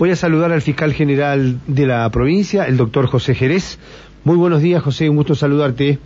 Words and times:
Voy 0.00 0.10
a 0.10 0.16
saludar 0.16 0.50
al 0.50 0.62
fiscal 0.62 0.94
general 0.94 1.60
de 1.66 1.86
la 1.86 2.08
provincia, 2.08 2.64
el 2.64 2.78
doctor 2.78 3.06
José 3.06 3.34
Jerez. 3.34 3.78
Muy 4.24 4.34
buenos 4.34 4.62
días, 4.62 4.82
José, 4.82 5.10
un 5.10 5.16
gusto 5.16 5.34
saludarte. 5.34 5.98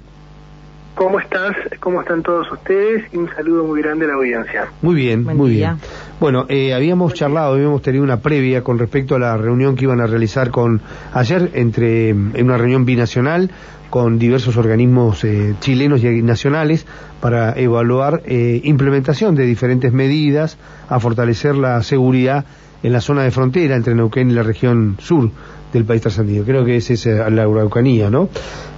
¿Cómo 0.97 1.21
estás? 1.21 1.55
¿Cómo 1.79 2.01
están 2.01 2.25
todos 2.25 2.51
ustedes? 2.51 3.05
Y 3.13 3.19
un 3.19 3.29
saludo 3.29 3.63
muy 3.63 3.81
grande 3.81 4.07
a 4.07 4.09
la 4.09 4.15
audiencia. 4.15 4.67
Muy 4.83 4.97
bien, 4.97 5.23
muy 5.23 5.53
bien. 5.53 5.77
Bueno, 6.19 6.45
eh, 6.49 6.75
habíamos 6.75 7.15
charlado, 7.15 7.55
habíamos 7.55 7.83
tenido 7.83 8.03
una 8.03 8.19
previa 8.19 8.65
con 8.65 8.81
respecto 8.81 9.15
a 9.15 9.21
la 9.21 9.37
reunión 9.37 9.77
que 9.77 9.85
iban 9.85 10.01
a 10.01 10.09
realizar 10.09 10.51
con 10.51 10.81
ayer 11.13 11.53
entre 11.55 12.09
en 12.09 12.43
una 12.43 12.59
reunión 12.59 12.85
binacional 12.85 13.53
con 13.91 14.19
diversos 14.19 14.57
organismos 14.57 15.23
eh, 15.23 15.55
chilenos 15.61 16.03
y 16.03 16.21
nacionales 16.21 16.85
para 17.21 17.53
evaluar 17.53 18.23
eh, 18.25 18.61
implementación 18.65 19.37
de 19.37 19.47
diferentes 19.47 19.93
medidas 19.93 20.59
a 20.89 20.99
fortalecer 20.99 21.55
la 21.55 21.81
seguridad 21.85 22.45
en 22.85 22.93
la 22.93 23.01
zona 23.01 23.23
de 23.23 23.31
frontera 23.31 23.77
entre 23.77 23.95
Neuquén 23.95 24.31
y 24.31 24.35
la 24.35 24.43
región 24.43 24.97
sur 25.01 25.31
del 25.73 25.85
país 25.87 26.03
trasandino. 26.03 26.45
Creo 26.45 26.67
que 26.67 26.77
es 26.77 26.91
esa 26.91 27.31
la 27.31 27.43
Araucanía, 27.43 28.11
¿no? 28.11 28.29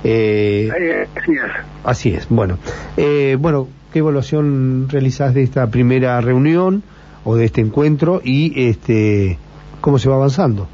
Eh, 0.04 0.70
así 1.16 1.32
es. 1.32 1.52
Así 1.82 2.14
es, 2.14 2.28
bueno. 2.28 2.56
Eh, 2.96 3.36
bueno, 3.38 3.68
¿qué 3.92 3.98
evaluación 3.98 4.88
realizás 4.88 5.34
de 5.34 5.42
esta 5.42 5.68
primera 5.72 6.20
reunión 6.20 6.84
o 7.24 7.34
de 7.34 7.46
este 7.46 7.60
encuentro 7.60 8.20
y 8.22 8.68
este 8.68 9.38
cómo 9.80 9.98
se 9.98 10.08
va 10.08 10.14
avanzando? 10.14 10.68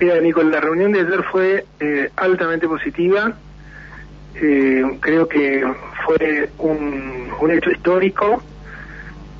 Mira, 0.00 0.20
Nico, 0.20 0.44
la 0.44 0.60
reunión 0.60 0.92
de 0.92 1.00
ayer 1.00 1.24
fue 1.30 1.66
eh, 1.80 2.08
altamente 2.16 2.68
positiva. 2.68 3.34
creo 4.32 5.26
que 5.28 5.64
fue 6.06 6.50
un, 6.58 7.30
un 7.40 7.50
hecho 7.50 7.70
histórico 7.72 8.42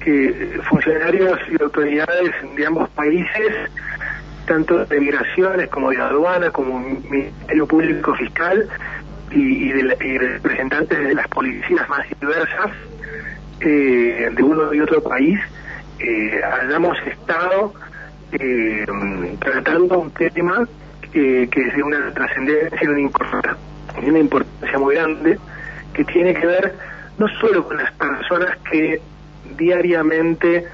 que 0.05 0.61
funcionarios 0.69 1.39
y 1.51 1.63
autoridades 1.63 2.33
de 2.57 2.67
ambos 2.67 2.89
países, 2.91 3.71
tanto 4.47 4.85
de 4.85 5.01
migraciones 5.01 5.69
como 5.69 5.91
de 5.91 5.99
aduana, 5.99 6.51
como 6.51 6.79
Ministerio 6.79 7.67
Público 7.67 8.15
Fiscal 8.15 8.69
y, 9.31 9.73
de, 9.73 10.19
representantes 10.19 10.99
de 10.99 11.15
las 11.15 11.29
policías 11.29 11.89
más 11.89 12.07
diversas 12.21 12.71
eh, 13.61 14.31
de 14.33 14.43
uno 14.43 14.75
y 14.75 14.81
otro 14.81 15.03
país, 15.03 15.39
eh, 15.99 16.41
hayamos 16.61 16.99
estado 17.07 17.73
eh, 18.33 18.85
tratando 19.41 20.01
un 20.01 20.11
tema 20.11 20.67
que 21.13 21.43
es 21.45 21.77
de 21.77 21.83
una 21.83 22.11
trascendencia 22.15 22.81
y 22.83 22.87
una 24.09 24.19
importancia 24.19 24.79
muy 24.79 24.95
grande, 24.95 25.39
que 25.93 26.05
tiene 26.05 26.33
que 26.33 26.47
ver 26.47 26.75
no 27.19 27.29
solo 27.39 27.69
con 27.69 27.77
las 27.77 27.93
personas 27.93 28.57
que 28.71 29.01
diariamente 29.57 30.67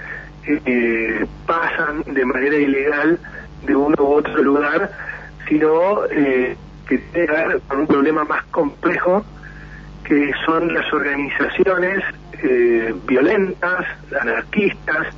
eh, 0.46 1.26
pasan 1.46 2.02
de 2.06 2.24
manera 2.24 2.56
ilegal 2.56 3.18
de 3.66 3.76
uno 3.76 3.96
u 3.98 4.12
otro 4.14 4.42
lugar, 4.42 4.90
sino 5.46 6.04
eh, 6.06 6.56
que 6.88 6.98
tiene 6.98 7.26
que 7.26 7.32
ver 7.32 7.60
con 7.68 7.80
un 7.80 7.86
problema 7.86 8.24
más 8.24 8.44
complejo 8.44 9.24
que 10.04 10.32
son 10.46 10.72
las 10.72 10.90
organizaciones 10.90 12.02
eh, 12.42 12.94
violentas, 13.06 13.84
anarquistas, 14.18 15.08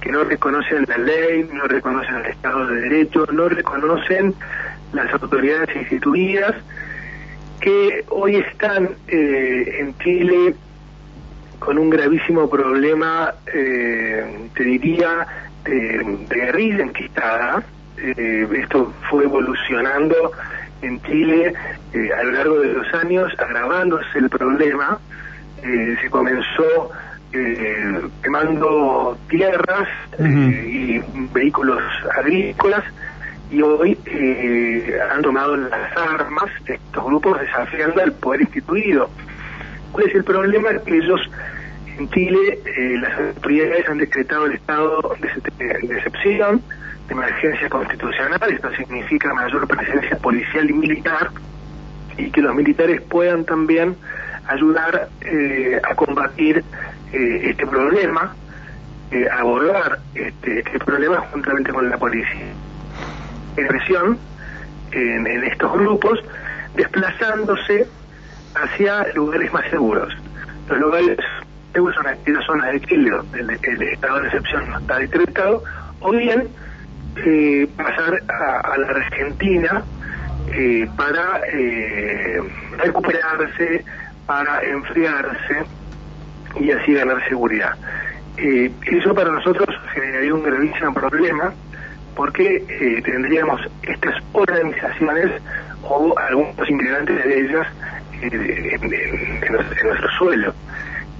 que 0.00 0.10
no 0.10 0.24
reconocen 0.24 0.84
la 0.88 0.98
ley, 0.98 1.48
no 1.52 1.64
reconocen 1.68 2.16
el 2.16 2.26
Estado 2.26 2.66
de 2.66 2.80
Derecho, 2.80 3.26
no 3.32 3.48
reconocen 3.48 4.34
las 4.92 5.12
autoridades 5.12 5.76
instituidas, 5.76 6.56
que 7.60 8.04
hoy 8.08 8.36
están 8.36 8.88
en 9.06 9.96
Chile 9.98 10.54
con 11.60 11.78
un 11.78 11.90
gravísimo 11.90 12.50
problema, 12.50 13.32
eh, 13.54 14.48
te 14.54 14.64
diría, 14.64 15.26
de, 15.62 16.26
guerrilla 16.28 16.82
enquistada. 16.82 17.62
Eh, 17.96 18.48
esto 18.54 18.92
fue 19.08 19.24
evolucionando 19.24 20.32
en 20.82 21.00
Chile 21.02 21.52
eh, 21.92 22.10
a 22.18 22.24
lo 22.24 22.30
largo 22.32 22.60
de 22.60 22.72
los 22.72 22.94
años, 22.94 23.32
agravándose 23.38 24.18
el 24.18 24.28
problema. 24.30 24.98
se 25.62 26.10
comenzó 26.10 26.90
quemando 28.22 29.16
tierras 29.28 29.88
y 30.18 30.98
vehículos 31.32 31.82
agrícolas 32.16 32.82
y 33.50 33.60
hoy 33.60 33.96
han 35.12 35.22
tomado 35.22 35.54
las 35.56 35.96
armas 35.96 36.50
estos 36.66 37.04
grupos 37.04 37.38
desafiando 37.40 38.02
al 38.02 38.12
poder 38.12 38.40
instituido. 38.40 39.10
¿Cuál 39.92 40.06
es 40.06 40.14
el 40.14 40.24
problema? 40.24 40.70
Que 40.84 40.96
ellos 40.96 41.20
en 42.00 42.08
Chile, 42.10 42.58
eh, 42.64 42.98
las 42.98 43.18
autoridades 43.18 43.86
han 43.88 43.98
decretado 43.98 44.46
el 44.46 44.54
estado 44.54 45.14
de, 45.58 45.96
excepción, 45.96 46.62
de 47.06 47.12
emergencia 47.12 47.68
constitucional, 47.68 48.40
esto 48.50 48.70
significa 48.74 49.34
mayor 49.34 49.68
presencia 49.68 50.16
policial 50.16 50.70
y 50.70 50.72
militar, 50.72 51.30
y 52.16 52.30
que 52.30 52.40
los 52.40 52.54
militares 52.54 53.02
puedan 53.02 53.44
también 53.44 53.96
ayudar 54.46 55.08
eh, 55.20 55.78
a 55.82 55.94
combatir 55.94 56.64
eh, 57.12 57.40
este 57.50 57.66
problema, 57.66 58.34
a 59.32 59.40
abordar 59.40 59.98
este, 60.14 60.60
este, 60.60 60.78
problema 60.78 61.18
juntamente 61.32 61.72
con 61.72 61.90
la 61.90 61.98
policía. 61.98 62.46
Presión 63.56 64.18
en, 64.92 65.26
en 65.26 65.44
estos 65.44 65.72
grupos, 65.72 66.18
desplazándose 66.76 67.86
hacia 68.54 69.06
lugares 69.14 69.52
más 69.52 69.68
seguros. 69.68 70.14
Los 70.68 70.78
lugares 70.78 71.18
seguros 71.72 71.94
son 71.96 72.06
aquellas 72.06 72.44
zonas 72.44 72.72
de 72.72 72.80
Chile 72.82 73.10
donde 73.10 73.40
el, 73.40 73.82
estado 73.82 74.20
de 74.20 74.26
excepción 74.28 74.70
no 74.70 74.78
está 74.78 74.98
decretado, 74.98 75.62
o 76.00 76.10
bien 76.10 76.48
eh, 77.16 77.68
pasar 77.76 78.22
a, 78.28 78.78
la 78.78 78.86
Argentina 78.88 79.82
eh, 80.52 80.88
para 80.96 81.40
eh, 81.52 82.40
recuperarse, 82.78 83.84
para 84.26 84.62
enfriarse 84.62 85.64
y 86.60 86.70
así 86.70 86.94
ganar 86.94 87.22
seguridad. 87.28 87.74
eso 88.36 89.14
para 89.14 89.30
nosotros 89.30 89.68
generaría 89.92 90.34
un 90.34 90.42
gravísimo 90.42 90.94
problema 90.94 91.52
porque 92.16 93.02
tendríamos 93.04 93.60
estas 93.82 94.14
organizaciones 94.32 95.40
o 95.82 96.14
algunos 96.18 96.68
integrantes 96.68 97.24
de 97.24 97.40
ellas 97.40 97.66
en, 98.22 99.52
nuestro 99.52 100.10
suelo. 100.18 100.54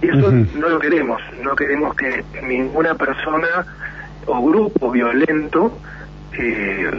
Y 0.02 0.08
eso 0.08 0.30
no 0.30 0.68
lo 0.68 0.78
queremos, 0.78 1.20
no 1.42 1.54
queremos 1.54 1.94
que 1.94 2.24
ninguna 2.42 2.94
persona 2.94 3.66
o 4.26 4.42
grupo 4.42 4.90
violento 4.90 5.78
eh, 6.38 6.90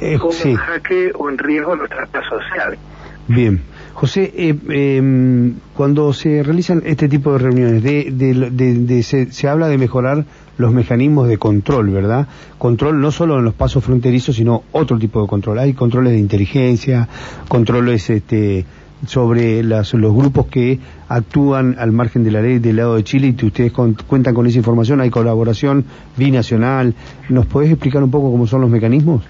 eh 0.00 0.18
en 0.44 0.56
jaque 0.56 1.12
o 1.14 1.28
en 1.28 1.38
riesgo 1.38 1.74
nuestra 1.76 2.06
paz 2.06 2.24
social. 2.28 2.78
Bien. 3.26 3.60
José, 3.94 4.32
eh, 4.36 4.56
em, 4.68 5.56
cuando 5.74 6.12
se 6.12 6.42
realizan 6.44 6.82
este 6.86 7.08
tipo 7.08 7.32
de 7.32 7.38
reuniones, 7.38 7.82
de, 7.82 8.12
de, 8.12 9.02
se, 9.02 9.32
se, 9.32 9.48
habla 9.48 9.66
de 9.66 9.76
mejorar 9.76 10.24
los 10.56 10.72
mecanismos 10.72 11.28
de 11.28 11.36
control, 11.36 11.90
¿verdad? 11.90 12.28
Control 12.58 13.00
no 13.00 13.10
solo 13.10 13.38
en 13.38 13.44
los 13.44 13.54
pasos 13.54 13.84
fronterizos, 13.84 14.36
sino 14.36 14.62
otro 14.70 14.98
tipo 14.98 15.20
de 15.20 15.26
control. 15.26 15.58
Hay 15.58 15.72
controles 15.72 16.12
de 16.12 16.20
inteligencia, 16.20 17.08
controles 17.48 18.08
este, 18.08 18.64
sobre 19.06 19.62
las, 19.62 19.94
los 19.94 20.14
grupos 20.14 20.46
que 20.46 20.78
actúan 21.08 21.76
al 21.78 21.92
margen 21.92 22.24
de 22.24 22.30
la 22.30 22.42
ley 22.42 22.58
del 22.58 22.76
lado 22.76 22.96
de 22.96 23.04
Chile 23.04 23.28
y 23.28 23.32
que 23.34 23.46
ustedes 23.46 23.72
cuentan 23.72 24.34
con 24.34 24.46
esa 24.46 24.58
información. 24.58 25.00
Hay 25.00 25.10
colaboración 25.10 25.84
binacional. 26.16 26.94
¿Nos 27.28 27.46
podés 27.46 27.70
explicar 27.70 28.02
un 28.02 28.10
poco 28.10 28.30
cómo 28.30 28.46
son 28.46 28.60
los 28.62 28.70
mecanismos? 28.70 29.24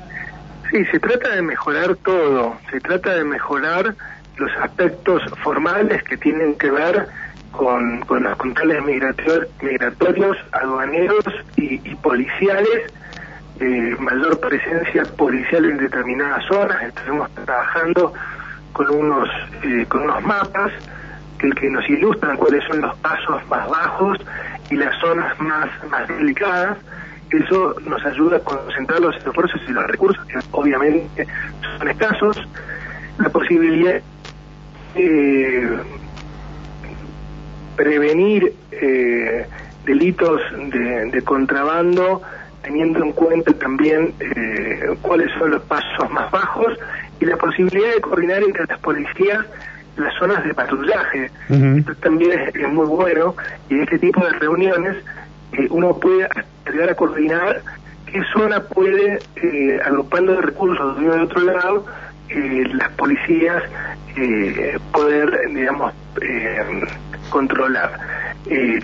Sí, 0.70 0.84
se 0.90 0.98
trata 0.98 1.34
de 1.34 1.42
mejorar 1.42 1.96
todo. 1.96 2.56
Se 2.70 2.80
trata 2.80 3.14
de 3.14 3.24
mejorar 3.24 3.94
los 4.36 4.50
aspectos 4.62 5.22
formales 5.42 6.02
que 6.02 6.16
tienen 6.16 6.54
que 6.54 6.70
ver 6.70 7.08
con, 7.52 8.00
con 8.00 8.22
los 8.22 8.36
controles 8.36 8.82
migratorios, 8.84 10.36
aduaneros 10.52 11.24
y, 11.56 11.78
policiales, 11.96 12.92
eh, 13.60 13.96
mayor 13.98 14.38
presencia 14.38 15.04
policial 15.16 15.64
en 15.64 15.78
determinadas 15.78 16.44
zonas. 16.46 16.82
Estamos 16.84 17.30
trabajando 17.34 18.12
con 18.78 18.94
unos, 18.94 19.28
eh, 19.64 19.84
con 19.88 20.02
unos 20.02 20.22
mapas 20.22 20.70
que, 21.38 21.68
nos 21.68 21.88
ilustran 21.90 22.36
cuáles 22.36 22.62
son 22.68 22.80
los 22.80 22.96
pasos 22.98 23.44
más 23.48 23.68
bajos 23.68 24.18
y 24.70 24.76
las 24.76 24.96
zonas 25.00 25.38
más, 25.40 25.68
más 25.90 26.06
delicadas. 26.06 26.78
Eso 27.30 27.74
nos 27.84 28.04
ayuda 28.06 28.36
a 28.36 28.40
concentrar 28.40 29.00
los 29.00 29.16
esfuerzos 29.16 29.60
y 29.68 29.72
los 29.72 29.84
recursos, 29.88 30.24
que 30.26 30.38
obviamente 30.52 31.26
son 31.76 31.88
escasos. 31.88 32.36
La 33.18 33.28
posibilidad 33.30 34.00
eh, 34.94 35.78
prevenir 37.74 38.54
eh, 38.70 39.46
delitos 39.84 40.40
de, 40.52 41.22
contrabando 41.22 42.22
teniendo 42.62 43.02
en 43.02 43.12
cuenta 43.12 43.52
también 43.54 44.14
eh, 44.20 44.96
cuáles 45.02 45.30
son 45.38 45.52
los 45.52 45.62
pasos 45.62 46.10
más 46.10 46.30
bajos 46.30 46.74
y 47.20 47.24
la 47.24 47.36
posibilidad 47.36 47.94
de 47.94 48.00
coordinar 48.00 48.42
entre 48.42 48.66
las 48.66 48.78
policías 48.80 49.44
las 49.96 50.14
zonas 50.14 50.44
de 50.44 50.54
patrullaje. 50.54 51.30
Esto 51.48 51.94
también 51.96 52.38
es, 52.54 52.68
muy 52.68 52.86
bueno 52.86 53.34
y 53.68 53.74
en 53.74 53.82
este 53.82 53.98
tipo 53.98 54.24
de 54.24 54.30
reuniones 54.30 54.96
uno 55.70 55.98
puede 55.98 56.28
llegar 56.70 56.90
a 56.90 56.94
coordinar 56.94 57.62
qué 58.06 58.22
zona 58.32 58.60
puede, 58.60 59.18
eh, 59.36 59.80
agrupando 59.84 60.40
recursos 60.40 60.96
de 60.98 61.04
uno 61.04 61.14
de 61.14 61.22
otro 61.22 61.40
lado, 61.40 61.84
eh, 62.28 62.64
las 62.74 62.90
policías 62.90 63.62
eh, 64.16 64.78
poder, 64.92 65.30
digamos, 65.54 65.92
eh, 66.20 66.84
controlar. 67.30 67.98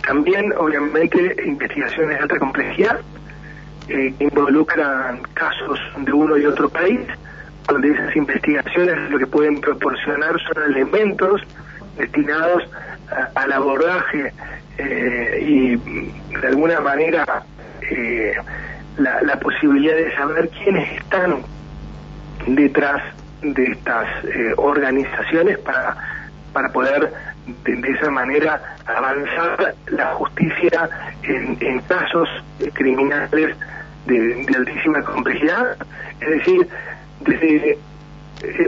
también, 0.06 0.52
obviamente, 0.56 1.36
investigaciones 1.46 2.16
de 2.16 2.22
alta 2.22 2.38
complejidad 2.38 3.00
que 3.86 4.14
involucran 4.18 5.22
casos 5.34 5.78
de 5.98 6.12
uno 6.12 6.36
y 6.36 6.46
otro 6.46 6.68
país, 6.68 7.00
donde 7.68 7.90
esas 7.90 8.14
investigaciones 8.16 9.10
lo 9.10 9.18
que 9.18 9.26
pueden 9.26 9.60
proporcionar 9.60 10.36
son 10.40 10.62
elementos 10.70 11.42
destinados 11.96 12.62
al 13.34 13.52
abordaje 13.52 14.32
y 15.40 15.76
de 15.76 16.46
alguna 16.48 16.80
manera 16.80 17.44
la, 18.98 19.22
la 19.22 19.38
posibilidad 19.38 19.94
de 19.94 20.14
saber 20.16 20.48
quiénes 20.50 20.92
están 20.98 21.42
detrás 22.46 23.02
de 23.42 23.64
estas 23.64 24.06
eh, 24.24 24.52
organizaciones 24.56 25.58
para, 25.58 25.96
para 26.52 26.68
poder 26.70 27.12
de, 27.64 27.90
esa 27.90 28.10
manera 28.10 28.76
avanzar 28.86 29.74
la 29.88 30.06
justicia 30.14 30.88
en, 31.26 31.80
casos 31.80 32.28
criminales 32.72 33.56
de, 34.06 34.46
altísima 34.56 35.02
complejidad. 35.02 35.76
Es 36.20 36.28
decir, 36.28 36.68
desde 37.20 37.78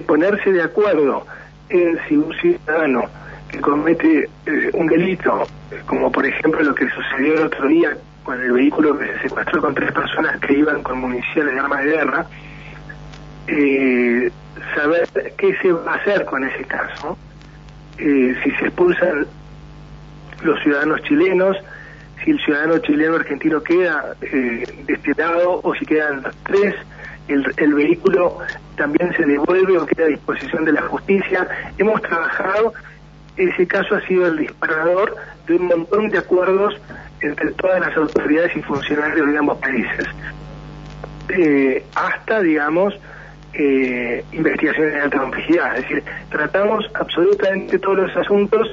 ponerse 0.06 0.52
de 0.52 0.62
acuerdo 0.62 1.26
en 1.68 1.98
si 2.08 2.16
un 2.16 2.32
ciudadano 2.34 3.04
que 3.50 3.60
comete 3.60 4.28
eh, 4.46 4.70
un 4.72 4.86
delito, 4.86 5.46
como 5.86 6.10
por 6.10 6.26
ejemplo 6.26 6.62
lo 6.62 6.74
que 6.74 6.88
sucedió 6.90 7.34
el 7.34 7.46
otro 7.46 7.68
día 7.68 7.96
con 8.24 8.40
el 8.40 8.52
vehículo 8.52 8.98
que 8.98 9.06
se 9.06 9.28
secuestró 9.28 9.60
con 9.62 9.74
tres 9.74 9.92
personas 9.92 10.40
que 10.40 10.54
iban 10.54 10.82
con 10.82 11.00
municiones 11.00 11.54
de 11.54 11.60
armas 11.60 11.84
de 11.84 11.90
guerra, 11.90 12.26
eh, 13.46 14.30
saber 14.74 15.08
qué 15.36 15.56
se 15.62 15.72
va 15.72 15.92
a 15.92 15.96
hacer 15.96 16.24
con 16.24 16.44
ese 16.44 16.64
caso, 16.64 17.16
eh, 17.98 18.36
si 18.42 18.50
se 18.52 18.66
expulsan 18.66 19.26
los 20.42 20.60
ciudadanos 20.62 21.02
chilenos, 21.02 21.56
si 22.26 22.32
el 22.32 22.40
ciudadano 22.40 22.78
chileno 22.78 23.14
argentino 23.14 23.62
queda 23.62 24.16
eh, 24.20 24.64
destetado 24.84 25.60
o 25.62 25.74
si 25.76 25.86
quedan 25.86 26.22
los 26.22 26.36
tres, 26.42 26.74
el, 27.28 27.46
el, 27.56 27.74
vehículo 27.74 28.38
también 28.76 29.14
se 29.16 29.24
devuelve 29.24 29.78
o 29.78 29.86
queda 29.86 30.06
a 30.06 30.08
disposición 30.08 30.64
de 30.64 30.72
la 30.72 30.82
justicia. 30.82 31.46
Hemos 31.78 32.02
trabajado, 32.02 32.74
ese 33.36 33.66
caso 33.68 33.94
ha 33.94 34.00
sido 34.08 34.26
el 34.26 34.38
disparador 34.38 35.14
de 35.46 35.54
un 35.54 35.66
montón 35.66 36.08
de 36.08 36.18
acuerdos 36.18 36.74
entre 37.20 37.52
todas 37.52 37.80
las 37.80 37.96
autoridades 37.96 38.56
y 38.56 38.62
funcionarios 38.62 39.30
de 39.30 39.38
ambos 39.38 39.58
países. 39.58 40.06
Eh, 41.28 41.84
hasta, 41.94 42.40
digamos, 42.40 42.92
eh, 43.54 44.24
investigaciones 44.32 44.94
de 44.94 45.00
alta 45.00 45.18
complejidad. 45.18 45.76
Es 45.76 45.82
decir, 45.82 46.02
tratamos 46.30 46.84
absolutamente 46.94 47.78
todos 47.78 47.98
los 47.98 48.16
asuntos 48.16 48.68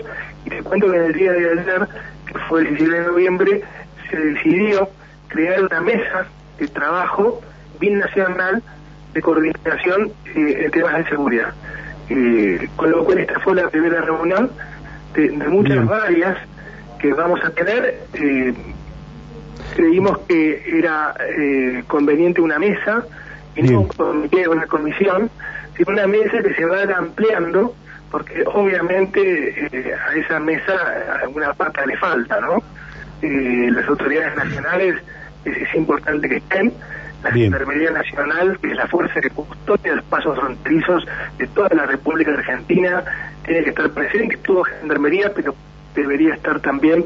y 0.45 0.49
te 0.49 0.63
cuento 0.63 0.89
que 0.89 0.97
en 0.97 1.03
el 1.03 1.13
día 1.13 1.31
de 1.33 1.51
ayer, 1.51 1.87
que 2.33 2.39
fue 2.49 2.61
el 2.61 2.75
17 2.75 2.99
de 2.99 3.07
noviembre, 3.07 3.61
se 4.09 4.17
decidió 4.17 4.89
crear 5.27 5.63
una 5.63 5.81
mesa 5.81 6.27
de 6.59 6.67
trabajo 6.67 7.41
binacional 7.79 8.61
de 9.13 9.21
coordinación 9.21 10.11
eh, 10.35 10.65
en 10.65 10.71
temas 10.71 10.97
de 10.97 11.09
seguridad. 11.09 11.53
Eh, 12.09 12.67
con 12.75 12.91
lo 12.91 13.05
cual 13.05 13.19
esta 13.19 13.39
fue 13.39 13.55
la 13.55 13.69
primera 13.69 14.01
reunión 14.01 14.51
de, 15.13 15.29
muchas 15.31 15.85
varias 15.85 16.37
que 16.99 17.13
vamos 17.13 17.39
a 17.43 17.49
tener. 17.51 17.99
Eh, 18.13 18.53
creímos 19.75 20.19
que 20.27 20.77
era 20.77 21.15
conveniente 21.87 22.41
una 22.41 22.59
mesa 22.59 23.05
y 23.55 23.63
no 23.63 23.81
un 23.81 23.87
comité, 23.87 24.47
una 24.47 24.67
comisión, 24.67 25.29
sino 25.75 25.91
una 25.91 26.05
mesa 26.05 26.41
que 26.43 26.53
se 26.53 26.65
va 26.65 26.83
ampliando, 26.95 27.73
porque 28.13 28.43
obviamente 28.45 29.19
eh, 29.71 29.91
a 29.95 30.13
esa 30.13 30.39
mesa 30.39 30.71
alguna 31.23 31.51
pata 31.53 31.83
le 31.83 31.97
falta, 31.97 32.39
¿no? 32.41 32.61
Eh, 33.23 33.71
las 33.71 33.87
autoridades 33.87 34.35
nacionales 34.35 35.01
es, 35.45 35.73
importante 35.73 36.29
que 36.29 36.35
estén, 36.35 36.71
la 37.23 37.31
Gendarmería 37.31 37.89
Nacional, 37.89 38.59
que 38.61 38.69
es 38.69 38.75
la 38.77 38.85
fuerza 38.85 39.19
que 39.19 39.31
custodia 39.31 39.95
los 39.95 40.05
pasos 40.05 40.37
fronterizos 40.37 41.03
de 41.39 41.47
toda 41.47 41.69
la 41.69 41.87
República 41.87 42.33
Argentina, 42.33 43.03
tiene 43.47 43.63
que 43.63 43.71
estar 43.71 43.89
presente, 43.89 44.37
tuvo 44.43 44.63
Gendarmería, 44.63 45.31
pero 45.33 45.55
debería 45.95 46.35
estar 46.35 46.59
también 46.59 47.03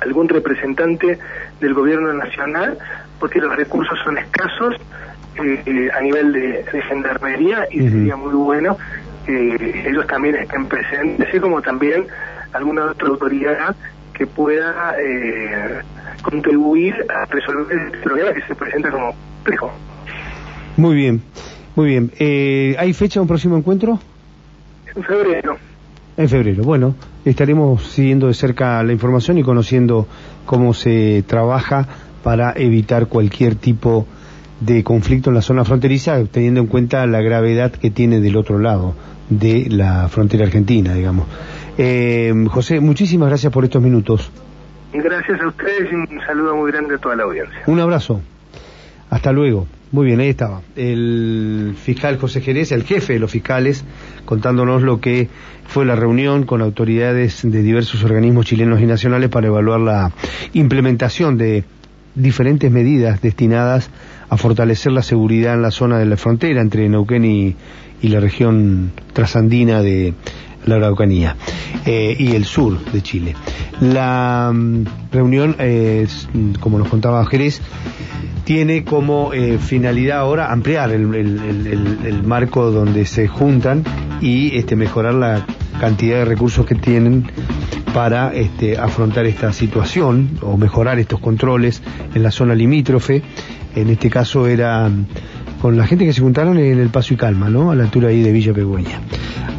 algún 0.00 0.28
representante 0.28 1.16
del 1.60 1.74
gobierno 1.74 2.12
nacional, 2.12 2.76
porque 3.20 3.38
los 3.38 3.54
recursos 3.54 3.96
son 4.02 4.18
escasos 4.18 4.74
eh, 5.36 5.90
a 5.96 6.00
nivel 6.00 6.32
de, 6.32 6.82
gendarmería 6.88 7.68
y 7.70 7.88
sería 7.88 8.16
muy 8.16 8.34
bueno 8.34 8.76
que 9.28 9.84
ellos 9.86 10.06
también 10.06 10.36
estén 10.36 10.66
presentes, 10.66 11.28
así 11.28 11.38
como 11.38 11.60
también 11.60 12.06
alguna 12.54 12.86
otra 12.86 13.08
autoridad 13.08 13.76
que 14.14 14.26
pueda 14.26 14.94
eh, 14.98 15.80
contribuir 16.22 16.94
a 17.10 17.26
resolver 17.26 17.78
el 17.78 18.00
problema 18.00 18.32
que 18.32 18.42
se 18.46 18.54
presenta 18.54 18.90
como 18.90 19.14
complejo. 19.36 19.70
Muy 20.78 20.96
bien, 20.96 21.22
muy 21.76 21.88
bien. 21.88 22.10
Eh, 22.18 22.74
¿Hay 22.78 22.94
fecha 22.94 23.20
un 23.20 23.28
próximo 23.28 23.56
encuentro? 23.58 23.98
En 24.96 25.02
febrero. 25.02 25.58
En 26.16 26.28
febrero, 26.28 26.64
bueno, 26.64 26.94
estaremos 27.24 27.82
siguiendo 27.82 28.28
de 28.28 28.34
cerca 28.34 28.82
la 28.82 28.92
información 28.92 29.36
y 29.36 29.42
conociendo 29.42 30.08
cómo 30.46 30.72
se 30.72 31.22
trabaja 31.26 31.86
para 32.24 32.54
evitar 32.56 33.06
cualquier 33.08 33.56
tipo 33.56 34.06
de 34.60 34.82
conflicto 34.82 35.28
en 35.30 35.36
la 35.36 35.42
zona 35.42 35.64
fronteriza, 35.64 36.24
teniendo 36.24 36.60
en 36.60 36.66
cuenta 36.66 37.06
la 37.06 37.20
gravedad 37.20 37.70
que 37.70 37.90
tiene 37.90 38.20
del 38.20 38.36
otro 38.36 38.58
lado 38.58 38.94
de 39.28 39.66
la 39.70 40.08
frontera 40.08 40.44
argentina, 40.44 40.94
digamos. 40.94 41.26
Eh, 41.76 42.32
José, 42.48 42.80
muchísimas 42.80 43.28
gracias 43.28 43.52
por 43.52 43.64
estos 43.64 43.82
minutos. 43.82 44.30
Gracias 44.92 45.40
a 45.40 45.46
ustedes 45.48 45.92
y 45.92 45.94
un 45.94 46.20
saludo 46.26 46.56
muy 46.56 46.72
grande 46.72 46.94
a 46.94 46.98
toda 46.98 47.16
la 47.16 47.24
audiencia. 47.24 47.60
Un 47.66 47.78
abrazo. 47.80 48.20
Hasta 49.10 49.32
luego. 49.32 49.66
Muy 49.90 50.06
bien, 50.06 50.20
ahí 50.20 50.28
estaba. 50.28 50.60
El 50.76 51.74
fiscal 51.78 52.18
José 52.18 52.42
Jerez, 52.42 52.72
el 52.72 52.84
jefe 52.84 53.14
de 53.14 53.18
los 53.18 53.30
fiscales, 53.30 53.84
contándonos 54.26 54.82
lo 54.82 55.00
que 55.00 55.28
fue 55.66 55.86
la 55.86 55.96
reunión 55.96 56.44
con 56.44 56.60
autoridades 56.60 57.40
de 57.42 57.62
diversos 57.62 58.04
organismos 58.04 58.44
chilenos 58.44 58.80
y 58.80 58.86
nacionales 58.86 59.30
para 59.30 59.46
evaluar 59.46 59.80
la 59.80 60.12
implementación 60.52 61.38
de 61.38 61.64
diferentes 62.18 62.70
medidas 62.70 63.20
destinadas 63.20 63.90
a 64.28 64.36
fortalecer 64.36 64.92
la 64.92 65.02
seguridad 65.02 65.54
en 65.54 65.62
la 65.62 65.70
zona 65.70 65.98
de 65.98 66.06
la 66.06 66.16
frontera 66.16 66.60
entre 66.60 66.88
Neuquén 66.88 67.24
y, 67.24 67.56
la 68.02 68.20
región 68.20 68.92
trasandina 69.12 69.82
de 69.82 70.14
la 70.66 70.76
Araucanía 70.76 71.36
eh, 71.84 72.14
y 72.16 72.36
el 72.36 72.44
sur 72.44 72.78
de 72.92 73.02
Chile. 73.02 73.34
La 73.80 74.52
mm, 74.54 74.84
reunión, 75.10 75.56
como 76.60 76.78
nos 76.78 76.88
contaba 76.88 77.24
Jerez, 77.26 77.60
tiene 78.44 78.82
como 78.82 79.34
eh, 79.34 79.58
finalidad 79.58 80.20
ahora 80.20 80.50
ampliar 80.50 80.90
el, 80.92 81.14
el, 81.14 82.22
marco 82.22 82.70
donde 82.70 83.04
se 83.04 83.28
juntan 83.28 83.84
y 84.22 84.56
este, 84.56 84.74
mejorar 84.74 85.12
la 85.12 85.44
cantidad 85.78 86.18
de 86.18 86.24
recursos 86.24 86.64
que 86.64 86.74
tienen 86.74 87.30
para 87.94 88.34
este, 88.34 88.78
afrontar 88.78 89.26
esta 89.26 89.52
situación 89.52 90.38
o 90.42 90.56
mejorar 90.56 90.98
estos 90.98 91.20
controles 91.20 91.82
en 92.14 92.22
la 92.22 92.30
zona 92.30 92.54
limítrofe 92.54 93.22
en 93.74 93.90
este 93.90 94.10
caso 94.10 94.46
era 94.46 94.90
con 95.60 95.76
la 95.76 95.86
gente 95.86 96.04
que 96.04 96.12
se 96.12 96.20
juntaron 96.20 96.58
en 96.58 96.78
el 96.78 96.88
Paso 96.88 97.14
y 97.14 97.16
Calma, 97.16 97.48
¿no? 97.48 97.70
A 97.70 97.74
la 97.74 97.84
altura 97.84 98.08
ahí 98.08 98.22
de 98.22 98.32
Villa 98.32 98.52
Pegüeña. 98.52 99.00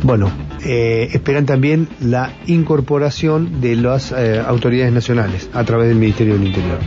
Bueno, 0.03 0.31
eh, 0.65 1.09
esperan 1.11 1.45
también 1.45 1.87
la 1.99 2.33
incorporación 2.47 3.61
de 3.61 3.75
las 3.75 4.11
eh, 4.11 4.41
autoridades 4.45 4.93
nacionales 4.93 5.49
a 5.53 5.63
través 5.63 5.89
del 5.89 5.97
Ministerio 5.97 6.33
del 6.35 6.47
Interior. 6.47 6.79